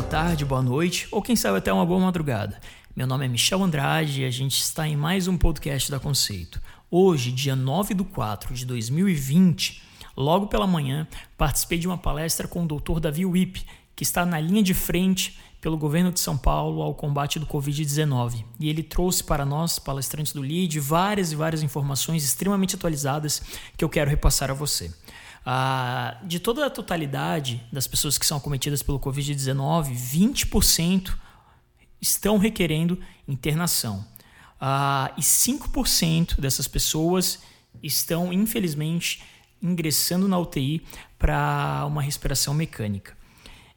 [0.00, 2.60] tarde, boa noite ou quem sabe até uma boa madrugada.
[2.94, 6.62] Meu nome é Michel Andrade e a gente está em mais um podcast da Conceito.
[6.88, 9.82] Hoje, dia 9 de 4 de 2020,
[10.16, 13.00] logo pela manhã, participei de uma palestra com o Dr.
[13.00, 13.66] Davi Wip,
[13.96, 18.44] que está na linha de frente pelo governo de São Paulo ao combate do Covid-19.
[18.60, 23.42] E ele trouxe para nós, palestrantes do LID, várias e várias informações extremamente atualizadas
[23.76, 24.92] que eu quero repassar a você.
[25.44, 31.14] Ah, de toda a totalidade das pessoas que são acometidas pelo Covid-19, 20%
[32.00, 34.06] estão requerendo internação.
[34.60, 37.40] Ah, e 5% dessas pessoas
[37.82, 39.22] estão, infelizmente,
[39.60, 40.84] ingressando na UTI
[41.18, 43.16] para uma respiração mecânica.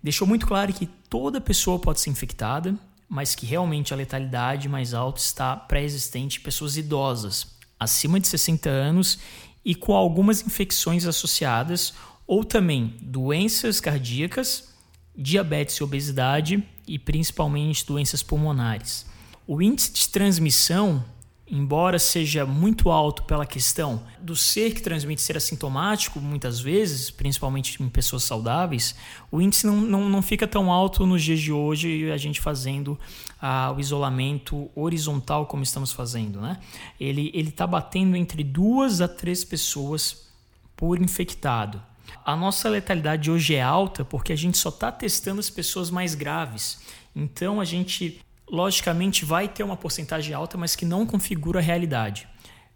[0.01, 2.77] Deixou muito claro que toda pessoa pode ser infectada,
[3.09, 7.47] mas que realmente a letalidade mais alta está pré-existente em pessoas idosas,
[7.79, 9.19] acima de 60 anos
[9.65, 11.93] e com algumas infecções associadas,
[12.27, 14.69] ou também doenças cardíacas,
[15.17, 19.05] diabetes e obesidade e principalmente doenças pulmonares.
[19.47, 21.03] O índice de transmissão
[21.47, 27.81] embora seja muito alto pela questão do ser que transmite ser assintomático, muitas vezes, principalmente
[27.81, 28.95] em pessoas saudáveis,
[29.31, 32.97] o índice não, não, não fica tão alto nos dias de hoje, a gente fazendo
[33.39, 36.41] ah, o isolamento horizontal como estamos fazendo.
[36.41, 36.59] Né?
[36.99, 40.27] Ele está batendo entre duas a três pessoas
[40.75, 41.81] por infectado.
[42.25, 46.15] A nossa letalidade hoje é alta porque a gente só está testando as pessoas mais
[46.15, 46.79] graves.
[47.15, 52.27] Então a gente logicamente vai ter uma porcentagem alta, mas que não configura a realidade.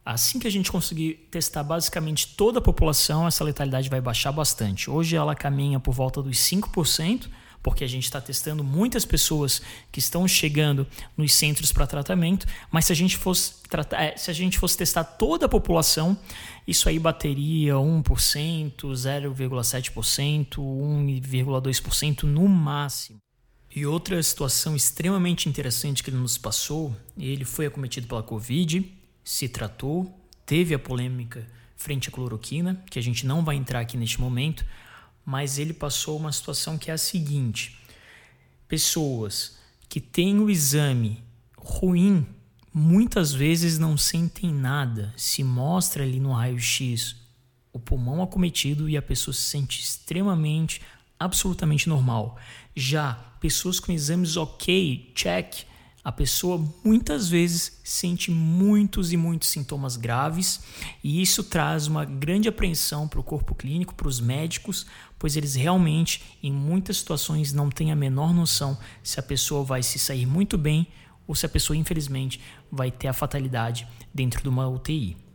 [0.06, 4.90] Assim que a gente conseguir testar basicamente toda a população, essa letalidade vai baixar bastante.
[4.90, 7.30] Hoje ela caminha por volta dos 5%,
[7.62, 12.86] porque a gente está testando muitas pessoas que estão chegando nos centros para tratamento, mas
[12.86, 16.18] se a gente fosse tratar, é, se a gente fosse testar toda a população,
[16.66, 23.20] isso aí bateria 1%, 0,7%, 1,2% no máximo.
[23.80, 28.86] E outra situação extremamente interessante que ele nos passou, ele foi acometido pela Covid,
[29.24, 31.48] se tratou, teve a polêmica
[31.78, 34.66] frente à cloroquina, que a gente não vai entrar aqui neste momento,
[35.26, 37.80] mas ele passou uma situação que é a seguinte:
[38.68, 39.58] pessoas
[39.88, 41.24] que têm o exame
[41.58, 42.28] ruim
[42.74, 47.16] muitas vezes não sentem nada, se mostra ali no raio-x
[47.72, 50.82] o pulmão acometido e a pessoa se sente extremamente,
[51.20, 52.38] absolutamente normal.
[52.76, 55.66] Já pessoas com exames ok, check,
[56.04, 60.62] a pessoa muitas vezes sente muitos e muitos sintomas graves
[61.04, 64.86] e isso traz uma grande apreensão para o corpo clínico, para os médicos,
[65.20, 69.84] pois eles realmente, em muitas situações, não têm a menor noção se a pessoa vai
[69.84, 70.88] se sair muito bem
[71.28, 72.40] ou se a pessoa, infelizmente,
[72.72, 75.29] vai ter a fatalidade dentro de uma UTI.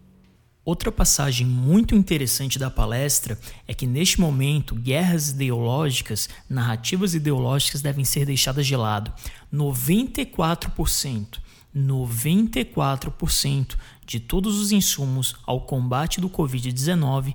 [0.65, 3.39] Outra passagem muito interessante da palestra
[3.69, 9.13] é que, neste momento, guerras ideológicas, narrativas ideológicas devem ser deixadas de lado.
[9.53, 11.39] 94%,
[11.77, 13.77] 94%
[14.07, 17.35] de todos os insumos ao combate do Covid-19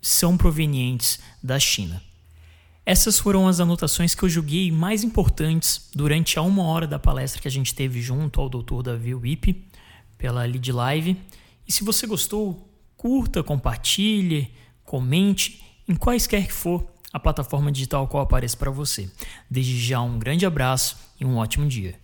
[0.00, 2.00] são provenientes da China.
[2.86, 7.42] Essas foram as anotações que eu julguei mais importantes durante a uma hora da palestra
[7.42, 8.82] que a gente teve junto ao Dr.
[8.82, 9.64] Davi Wip
[10.16, 11.16] pela Lead Live.
[11.68, 14.50] E se você gostou, curta, compartilhe,
[14.82, 19.10] comente em quaisquer que for a plataforma digital qual apareça para você.
[19.50, 22.00] Desde já um grande abraço e um ótimo dia.